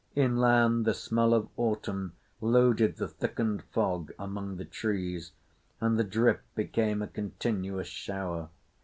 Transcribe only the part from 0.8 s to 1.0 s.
the